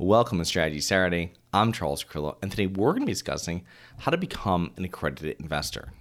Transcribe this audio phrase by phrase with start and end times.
[0.00, 1.32] Welcome to Strategy Saturday.
[1.52, 3.64] I'm Charles Carillo, and today we're going to be discussing
[3.98, 5.92] how to become an accredited investor.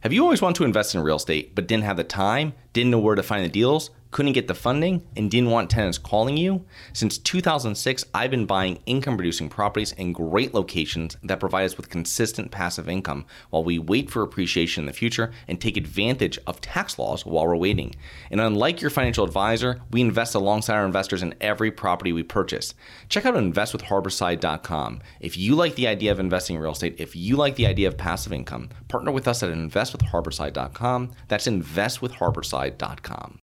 [0.00, 2.92] Have you always wanted to invest in real estate but didn't have the time, didn't
[2.92, 6.36] know where to find the deals, couldn't get the funding, and didn't want tenants calling
[6.36, 6.64] you?
[6.92, 11.88] Since 2006, I've been buying income producing properties in great locations that provide us with
[11.88, 16.60] consistent passive income while we wait for appreciation in the future and take advantage of
[16.60, 17.94] tax laws while we're waiting.
[18.30, 22.74] And unlike your financial advisor, we invest alongside our investors in every property we purchase.
[23.08, 25.00] Check out investwithharborside.com.
[25.20, 27.88] If you like the idea of investing in real estate, if you like the idea
[27.88, 31.10] of passive income, partner with us at investwithharborside.com.
[31.28, 33.40] That's investwithharborside.com.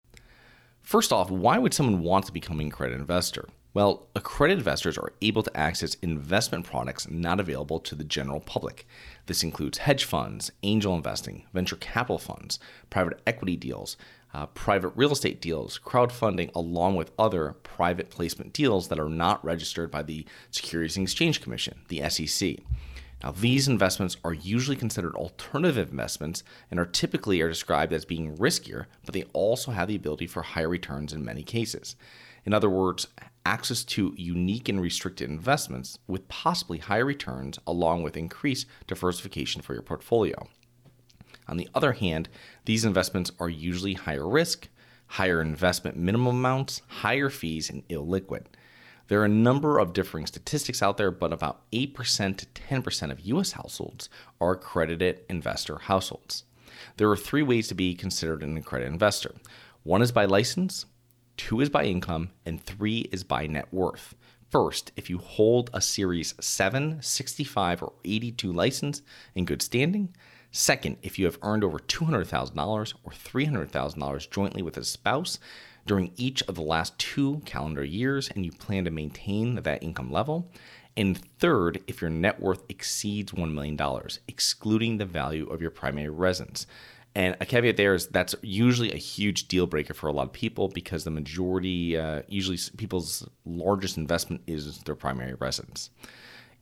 [0.82, 3.48] First off, why would someone want to become an accredited investor?
[3.72, 8.86] Well, accredited investors are able to access investment products not available to the general public.
[9.26, 12.58] This includes hedge funds, angel investing, venture capital funds,
[12.90, 13.96] private equity deals,
[14.34, 19.44] uh, private real estate deals, crowdfunding, along with other private placement deals that are not
[19.44, 22.58] registered by the Securities and Exchange Commission, the SEC.
[23.22, 28.36] Now, these investments are usually considered alternative investments and are typically are described as being
[28.36, 31.96] riskier, but they also have the ability for higher returns in many cases.
[32.46, 33.06] In other words,
[33.44, 39.74] access to unique and restricted investments with possibly higher returns along with increased diversification for
[39.74, 40.48] your portfolio.
[41.46, 42.28] On the other hand,
[42.64, 44.68] these investments are usually higher risk,
[45.06, 48.46] higher investment minimum amounts, higher fees, and illiquid.
[49.10, 53.18] There are a number of differing statistics out there, but about 8% to 10% of
[53.18, 54.08] US households
[54.40, 56.44] are accredited investor households.
[56.96, 59.34] There are three ways to be considered an accredited investor
[59.82, 60.86] one is by license,
[61.36, 64.14] two is by income, and three is by net worth.
[64.48, 69.02] First, if you hold a Series 7, 65, or 82 license
[69.34, 70.14] in good standing.
[70.52, 75.40] Second, if you have earned over $200,000 or $300,000 jointly with a spouse
[75.90, 80.08] during each of the last two calendar years and you plan to maintain that income
[80.08, 80.48] level.
[80.96, 83.76] And third, if your net worth exceeds $1 million,
[84.28, 86.68] excluding the value of your primary residence.
[87.16, 90.32] And a caveat there is that's usually a huge deal breaker for a lot of
[90.32, 95.90] people because the majority, uh, usually people's largest investment is their primary residence.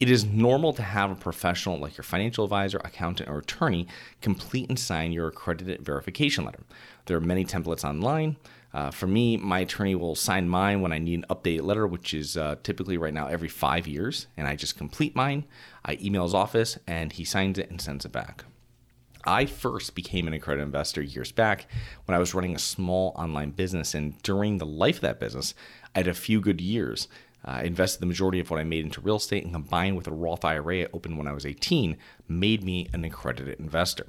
[0.01, 3.89] It is normal to have a professional like your financial advisor, accountant, or attorney
[4.21, 6.63] complete and sign your accredited verification letter.
[7.07, 8.37] There are many templates online.
[8.73, 12.15] Uh, for me, my attorney will sign mine when I need an updated letter, which
[12.15, 15.47] is uh, typically right now every five years, and I just complete mine.
[15.85, 18.45] I email his office, and he signs it and sends it back.
[19.25, 21.67] I first became an accredited investor years back
[22.05, 25.55] when I was running a small online business, and during the life of that business,
[25.95, 27.09] I had a few good years.
[27.45, 30.13] I invested the majority of what I made into real estate and combined with a
[30.13, 34.07] Roth IRA I opened when I was 18 made me an accredited investor.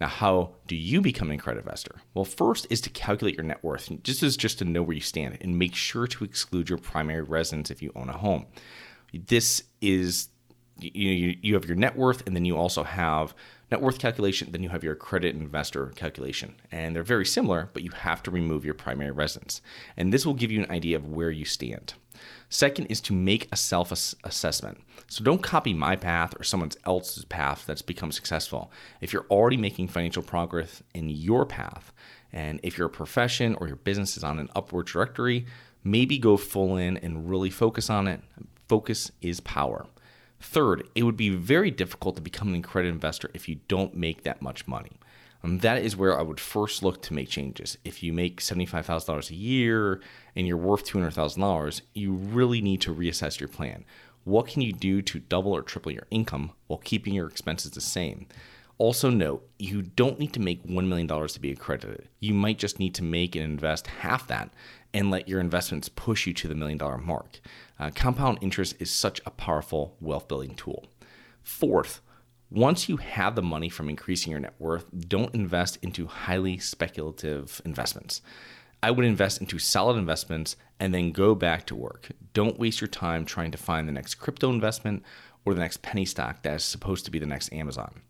[0.00, 1.96] Now, how do you become an accredited investor?
[2.14, 3.90] Well, first is to calculate your net worth.
[4.04, 7.22] This is just to know where you stand and make sure to exclude your primary
[7.22, 8.46] residence if you own a home.
[9.12, 10.28] This is
[10.78, 13.34] you, you have your net worth and then you also have
[13.70, 16.54] net worth calculation, then you have your credit investor calculation.
[16.72, 19.60] And they're very similar, but you have to remove your primary residence.
[19.96, 21.94] And this will give you an idea of where you stand.
[22.48, 24.80] Second is to make a self assessment.
[25.06, 28.72] So don't copy my path or someone else's path that's become successful.
[29.00, 31.92] If you're already making financial progress in your path,
[32.32, 35.46] and if your profession or your business is on an upward trajectory,
[35.84, 38.20] maybe go full in and really focus on it.
[38.68, 39.86] Focus is power.
[40.40, 44.22] Third, it would be very difficult to become an accredited investor if you don't make
[44.22, 44.92] that much money.
[45.42, 47.78] Um, that is where I would first look to make changes.
[47.84, 50.00] If you make $75,000 a year
[50.34, 53.84] and you're worth $200,000, you really need to reassess your plan.
[54.24, 57.80] What can you do to double or triple your income while keeping your expenses the
[57.80, 58.26] same?
[58.78, 62.08] Also, note you don't need to make $1 million to be accredited.
[62.20, 64.52] You might just need to make and invest half that
[64.94, 67.40] and let your investments push you to the million dollar mark.
[67.78, 70.86] Uh, compound interest is such a powerful wealth building tool.
[71.42, 72.00] Fourth,
[72.50, 77.60] once you have the money from increasing your net worth, don't invest into highly speculative
[77.64, 78.22] investments.
[78.82, 82.10] I would invest into solid investments and then go back to work.
[82.32, 85.02] Don't waste your time trying to find the next crypto investment
[85.44, 88.02] or the next penny stock that is supposed to be the next Amazon.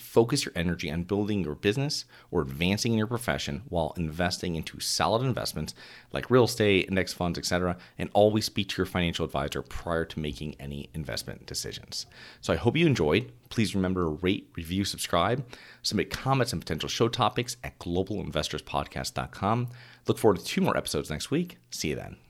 [0.00, 4.80] Focus your energy on building your business or advancing in your profession while investing into
[4.80, 5.74] solid investments
[6.12, 7.76] like real estate, index funds, etc.
[7.98, 12.06] And always speak to your financial advisor prior to making any investment decisions.
[12.40, 13.32] So I hope you enjoyed.
[13.50, 15.44] Please remember to rate, review, subscribe,
[15.82, 19.68] submit comments and potential show topics at globalinvestorspodcast.com.
[20.06, 21.58] Look forward to two more episodes next week.
[21.70, 22.29] See you then.